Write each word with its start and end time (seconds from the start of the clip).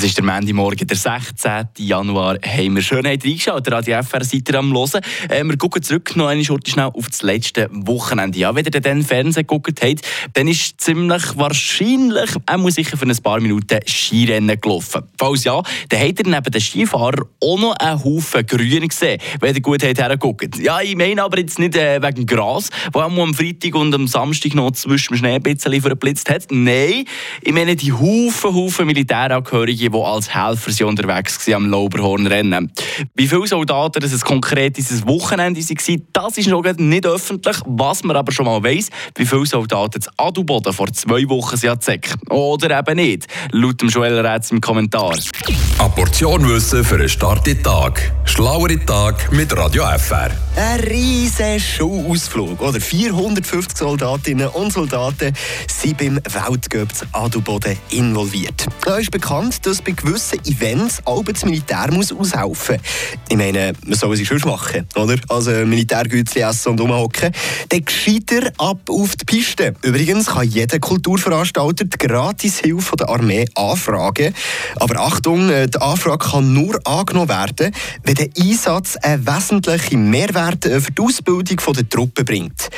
Das 0.00 0.08
ist 0.08 0.16
der 0.16 0.24
Montagmorgen, 0.24 0.86
der 0.86 0.96
16. 0.96 1.68
Januar. 1.76 2.38
Haben 2.42 2.76
wir 2.76 2.80
schön 2.80 3.04
reingeschaut, 3.04 3.70
Radio 3.70 4.02
FR 4.02 4.24
seid 4.24 4.48
ihr 4.48 4.54
am 4.54 4.72
Hören. 4.72 5.02
Äh, 5.28 5.44
wir 5.44 5.58
gucken 5.58 5.82
zurück 5.82 6.16
noch 6.16 6.28
eine 6.28 6.42
Schurte 6.42 6.70
schnell 6.70 6.86
auf 6.86 7.08
das 7.08 7.20
letzte 7.20 7.68
Wochenende. 7.70 8.38
Ja, 8.38 8.54
wenn 8.54 8.64
ihr 8.64 8.70
dann 8.70 9.02
Fernsehen 9.02 9.46
geguckt 9.46 9.78
habt, 9.82 10.00
dann 10.32 10.48
ist 10.48 10.80
ziemlich 10.80 11.36
wahrscheinlich, 11.36 12.30
er 12.46 12.56
muss 12.56 12.76
sicher 12.76 12.96
für 12.96 13.04
ein 13.04 13.16
paar 13.18 13.42
Minuten 13.42 13.78
Skirennen 13.86 14.58
gelaufen. 14.58 15.02
Falls 15.18 15.44
ja, 15.44 15.62
dann 15.90 16.00
habt 16.00 16.18
ihr 16.18 16.30
neben 16.30 16.50
den 16.50 16.60
Skifahrern 16.62 17.26
auch 17.38 17.60
noch 17.60 17.76
einen 17.76 18.02
Haufen 18.02 18.46
Grün 18.46 18.88
gesehen, 18.88 19.20
wenn 19.40 19.54
ihr 19.54 19.60
gut 19.60 19.82
hergeguckt 19.82 20.56
Ja, 20.60 20.80
ich 20.80 20.96
meine 20.96 21.22
aber 21.22 21.40
jetzt 21.40 21.58
nicht 21.58 21.76
äh, 21.76 22.00
wegen 22.02 22.24
Gras, 22.24 22.70
wo 22.94 23.00
am 23.00 23.34
Freitag 23.34 23.74
und 23.74 23.94
am 23.94 24.06
Samstag 24.06 24.54
noch 24.54 24.70
zwischen 24.70 25.12
dem 25.12 25.18
Schnee 25.18 25.34
ein 25.34 25.42
bisschen 25.42 25.82
verblitzt 25.82 26.30
hat. 26.30 26.46
Nein, 26.50 27.04
ich 27.42 27.52
meine 27.52 27.76
die 27.76 27.92
Haufen, 27.92 28.54
Haufen 28.54 28.86
Militärangehörige, 28.86 29.89
die 29.90 29.98
als 29.98 30.34
Helfer 30.34 30.86
unterwegs 30.86 31.46
waren 31.46 31.54
am 31.54 31.70
Lauberhornrennen. 31.70 32.72
Wie 33.14 33.26
viele 33.26 33.46
Soldaten 33.46 34.00
das 34.00 34.20
konkret 34.24 34.76
dieses 34.76 35.06
Wochenende 35.06 35.60
waren, 35.60 36.02
das 36.12 36.38
ist 36.38 36.48
noch 36.48 36.62
nicht 36.62 37.06
öffentlich. 37.06 37.56
Was 37.66 38.04
man 38.04 38.16
aber 38.16 38.32
schon 38.32 38.46
mal 38.46 38.62
weiss, 38.62 38.88
wie 39.16 39.26
viele 39.26 39.46
Soldaten 39.46 40.00
zu 40.00 40.10
Adelboden 40.16 40.72
vor 40.72 40.92
zwei 40.92 41.28
Wochen 41.28 41.56
sind 41.56 41.82
Zeck. 41.82 42.14
Oder 42.28 42.78
eben 42.78 42.96
nicht, 42.96 43.26
laut 43.52 43.80
dem 43.80 43.88
Joel 43.88 44.24
Rätz 44.26 44.50
im 44.50 44.60
Kommentar. 44.60 45.16
Eine 45.78 45.88
Portion 45.90 46.46
Wissen 46.48 46.84
für 46.84 46.96
einen 46.96 47.08
starken 47.08 47.62
Tag. 47.62 48.12
Schlauere 48.24 48.78
Tag 48.84 49.32
mit 49.32 49.56
Radio 49.56 49.84
FR. 49.98 50.30
Ein 50.56 50.80
riesiger 50.80 51.58
Schuhausflug. 51.58 52.60
Oder 52.60 52.80
450 52.80 53.78
Soldatinnen 53.78 54.48
und 54.48 54.72
Soldaten 54.72 55.32
sind 55.66 55.98
beim 55.98 56.16
Weltcup 56.16 56.94
zu 56.94 57.06
Adelboden 57.12 57.76
involviert. 57.90 58.66
Da 58.84 58.96
ist 58.96 59.10
bekannt, 59.10 59.64
dass 59.66 59.79
bei 59.84 59.92
gewissen 59.92 60.38
Events 60.44 61.00
auch 61.04 61.24
das 61.24 61.44
Militär 61.44 61.90
muss 61.92 62.12
aushelfen 62.12 62.76
muss. 62.76 63.18
Ich 63.28 63.36
meine, 63.36 63.72
man 63.84 63.98
soll 63.98 64.14
es 64.14 64.26
schon 64.26 64.40
machen, 64.44 64.86
oder? 64.94 65.16
Also 65.28 65.50
Militärgütchen 65.50 66.42
essen 66.42 66.70
und 66.70 66.80
rumhocken. 66.80 67.32
Dann 67.68 67.84
gescheiter 67.84 68.52
ab 68.58 68.78
auf 68.88 69.16
die 69.16 69.24
Piste. 69.24 69.74
Übrigens 69.82 70.26
kann 70.26 70.48
jeder 70.48 70.78
Kulturveranstalter 70.78 71.84
die 71.84 71.98
Gratishilfe 71.98 72.96
der 72.96 73.08
Armee 73.08 73.46
anfragen. 73.54 74.34
Aber 74.76 75.00
Achtung, 75.00 75.50
äh, 75.50 75.68
die 75.68 75.80
Anfrage 75.80 76.30
kann 76.30 76.52
nur 76.52 76.78
angenommen 76.86 77.28
werden, 77.28 77.74
wenn 78.04 78.14
der 78.14 78.28
Einsatz 78.38 78.96
einen 78.96 79.26
wesentlichen 79.26 80.10
Mehrwert 80.10 80.66
äh, 80.66 80.80
für 80.80 80.92
die 80.92 81.02
Ausbildung 81.02 81.74
der 81.74 81.88
Truppen 81.88 82.24
bringt. 82.24 82.70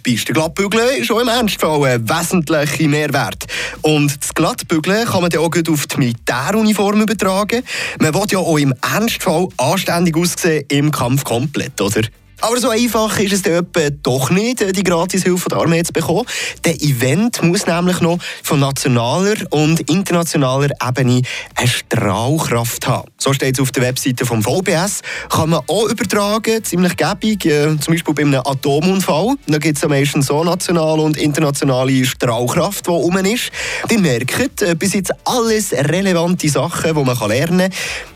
Das 0.00 0.14
Piste 0.14 0.32
glattbügeln 0.32 0.96
ist 0.98 1.10
auch 1.10 1.20
im 1.20 1.28
Ernstfall 1.28 1.84
ein 1.84 2.08
wesentlicher 2.08 2.88
Mehrwert. 2.88 3.44
Und 3.82 4.16
das 4.18 4.32
Glattbügeln 4.32 5.04
kann 5.04 5.20
man 5.20 5.28
dann 5.28 5.42
auch 5.42 5.54
auf 5.54 5.86
die 5.88 5.98
Militäruniform 5.98 7.02
übertragen. 7.02 7.62
Man 7.98 8.14
will 8.14 8.24
ja 8.30 8.38
auch 8.38 8.56
im 8.56 8.72
Ernstfall 8.80 9.48
anständig 9.58 10.16
aussehen 10.16 10.64
im 10.68 10.90
Kampf 10.90 11.24
komplett, 11.24 11.78
oder? 11.82 12.00
Aber 12.40 12.58
so 12.58 12.70
einfach 12.70 13.18
ist 13.18 13.32
es 13.32 13.42
dann 13.42 13.66
doch 14.02 14.30
nicht, 14.30 14.76
die 14.76 14.82
Gratishilfe 14.82 15.48
der 15.48 15.58
Armee 15.58 15.82
zu 15.82 15.92
bekommen. 15.92 16.24
Der 16.64 16.74
Event 16.80 17.42
muss 17.42 17.66
nämlich 17.66 18.00
noch 18.00 18.18
von 18.42 18.60
nationaler 18.60 19.36
und 19.50 19.80
internationaler 19.90 20.70
Ebene 20.86 21.22
eine 21.54 21.68
Strahlkraft 21.68 22.86
haben. 22.86 23.10
So 23.18 23.32
steht 23.32 23.56
es 23.56 23.60
auf 23.60 23.72
der 23.72 23.82
Webseite 23.82 24.24
vom 24.24 24.42
VBS. 24.42 25.02
Kann 25.28 25.50
man 25.50 25.60
auch 25.66 25.88
übertragen, 25.88 26.64
ziemlich 26.64 26.96
gäbig, 26.96 27.44
äh, 27.44 27.78
zum 27.78 27.94
Beispiel 27.94 28.14
bei 28.14 28.22
einem 28.22 28.40
Atomunfall. 28.44 29.34
Da 29.46 29.58
gibt 29.58 29.76
es 29.76 29.82
ja 29.82 29.88
meistens 29.88 30.26
so 30.26 30.42
nationale 30.42 31.02
und 31.02 31.16
internationale 31.18 32.04
Strahlkraft, 32.04 32.86
die 32.86 32.90
rum 32.90 33.16
ist. 33.18 33.50
Wir 33.88 33.98
merken, 33.98 34.50
äh, 34.60 34.74
bis 34.74 34.94
jetzt 34.94 35.12
alles 35.24 35.72
relevante 35.72 36.48
Sachen, 36.48 36.94
die 36.94 37.04
man 37.04 37.28
lernen 37.28 37.70
kann. 37.70 37.72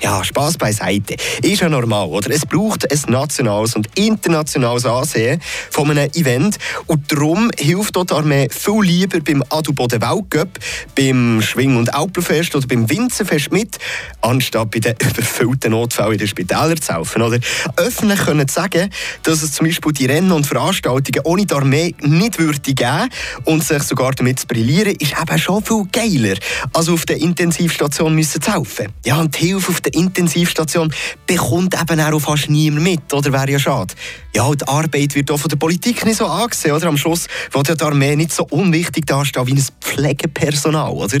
Ja, 0.00 0.22
Spaß 0.22 0.58
beiseite. 0.58 1.16
Ist 1.42 1.60
ja 1.60 1.68
normal, 1.68 2.06
oder? 2.06 2.30
Es 2.30 2.46
braucht 2.46 2.90
ein 2.90 3.12
nationales 3.12 3.74
und 3.74 3.88
internationales 3.96 4.86
Ansehen 4.86 5.40
von 5.70 5.90
einem 5.90 6.08
Event. 6.14 6.56
Und 6.86 7.10
darum 7.10 7.50
hilft 7.58 7.96
dort 7.96 8.10
die 8.10 8.14
Armee 8.14 8.48
viel 8.48 8.80
lieber 8.82 9.18
beim 9.18 9.42
Adelboden 9.48 10.00
Weltcup, 10.00 10.50
beim 10.94 11.42
Schwing- 11.42 11.76
und 11.76 11.92
Alpenfest 11.92 12.54
oder 12.54 12.68
beim 12.68 12.88
Winzerfest 12.88 13.50
mit, 13.50 13.78
anstatt 14.20 14.70
bei 14.70 14.78
den 14.78 14.94
überfüllten 15.02 15.72
Notfällen 15.72 16.12
in 16.12 16.18
den 16.18 16.28
Spitälern 16.28 16.80
zu 16.80 16.94
helfen. 16.94 17.22
Oder 17.22 17.40
öffentlich 17.76 18.20
können 18.20 18.46
sagen, 18.46 18.90
dass 19.24 19.42
es 19.42 19.52
zum 19.52 19.66
Beispiel 19.66 19.92
die 19.92 20.06
Rennen 20.06 20.30
und 20.30 20.46
Veranstaltungen 20.46 21.24
ohne 21.24 21.44
die 21.44 21.54
Armee 21.54 21.94
nicht 22.02 22.38
würde 22.38 22.60
geben 22.60 23.08
und 23.46 23.64
sich 23.64 23.82
sogar 23.82 24.12
damit 24.12 24.38
zu 24.38 24.46
brillieren, 24.46 24.94
ist 24.94 25.14
eben 25.20 25.38
schon 25.38 25.64
viel 25.64 25.84
geiler, 25.90 26.38
als 26.72 26.88
auf 26.88 27.04
der 27.04 27.16
Intensivstation 27.16 28.14
müssen 28.14 28.40
zu 28.40 28.54
helfen. 28.54 28.92
Ja, 29.04 29.18
und 29.18 29.36
die 29.36 29.48
Hilfe 29.48 29.72
auf 29.72 29.80
der 29.90 30.00
Intensivstation 30.00 30.92
bekommt 31.26 31.74
eben 31.80 32.00
auch 32.00 32.20
fast 32.20 32.50
niemand 32.50 32.82
mit, 32.82 33.12
oder 33.12 33.32
wäre 33.32 33.50
ja 33.50 33.58
schade. 33.58 33.94
Ja, 34.34 34.50
die 34.50 34.66
Arbeit 34.66 35.14
wird 35.14 35.30
auch 35.30 35.38
von 35.38 35.48
der 35.48 35.56
Politik 35.56 36.04
nicht 36.04 36.18
so 36.18 36.26
angesehen, 36.26 36.74
oder? 36.74 36.88
Am 36.88 36.96
Schluss 36.96 37.26
wird 37.50 37.68
ja 37.68 37.74
die 37.74 37.84
Armee 37.84 38.16
nicht 38.16 38.32
so 38.32 38.44
unwichtig 38.50 39.06
dastehen 39.06 39.46
wie 39.46 39.54
ein 39.54 39.64
Pflegepersonal, 39.80 40.92
oder? 40.92 41.18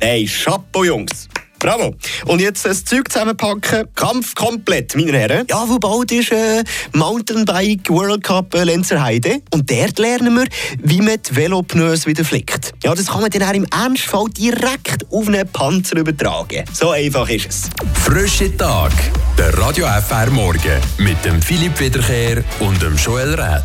Nein, 0.00 0.26
Chapeau, 0.26 0.84
Jungs! 0.84 1.28
Bravo. 1.60 1.94
Und 2.24 2.40
jetzt 2.40 2.64
das 2.64 2.86
Zeug 2.86 3.12
zusammenpacken. 3.12 3.86
Kampf 3.94 4.34
komplett, 4.34 4.96
meine 4.96 5.12
Herren. 5.12 5.46
Ja, 5.50 5.62
wo 5.68 5.78
bald 5.78 6.10
ist 6.10 6.32
äh, 6.32 6.64
Mountainbike 6.94 7.90
World 7.90 8.24
Cup 8.24 8.54
äh, 8.54 8.64
Lenzerheide. 8.64 9.42
Und 9.52 9.70
dort 9.70 9.98
lernen 9.98 10.34
wir, 10.36 10.46
wie 10.82 11.02
man 11.02 11.18
die 11.22 11.36
Velopneus 11.36 12.06
wieder 12.06 12.24
flickt. 12.24 12.72
Ja, 12.82 12.94
das 12.94 13.08
kann 13.08 13.20
man 13.20 13.30
dann 13.30 13.42
auch 13.42 13.52
im 13.52 13.66
Ernstfall 13.66 14.24
direkt 14.30 15.04
auf 15.12 15.28
einen 15.28 15.46
Panzer 15.48 15.98
übertragen. 15.98 16.64
So 16.72 16.92
einfach 16.92 17.28
ist 17.28 17.48
es. 17.48 17.70
Frische 18.04 18.56
Tag. 18.56 18.92
Der 19.36 19.56
Radio 19.58 19.86
FR 19.86 20.30
Morgen 20.30 20.80
mit 20.96 21.22
dem 21.26 21.42
Philipp 21.42 21.78
Wiederkehr 21.78 22.42
und 22.60 22.80
dem 22.80 22.96
Joel 22.96 23.34
Rätz. 23.34 23.58